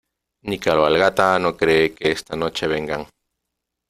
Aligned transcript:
ni 0.47 0.57
cabalgata 0.63 1.27
no 1.37 1.53
cree 1.55 1.93
que 1.93 2.09
esta 2.11 2.35
noche 2.35 2.65
vengan 2.65 3.05